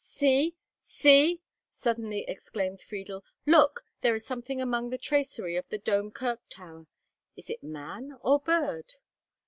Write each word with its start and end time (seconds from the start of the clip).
"See! 0.03 0.55
see!" 0.79 1.41
suddenly 1.69 2.25
exclaimed 2.27 2.81
Friedel; 2.81 3.23
"look! 3.45 3.83
there 4.01 4.15
is 4.15 4.25
something 4.25 4.59
among 4.59 4.89
the 4.89 4.97
tracery 4.97 5.55
of 5.55 5.69
the 5.69 5.77
Dome 5.77 6.09
Kirk 6.09 6.41
Tower. 6.49 6.87
Is 7.37 7.51
it 7.51 7.61
man 7.61 8.17
or 8.23 8.39
bird?" 8.39 8.95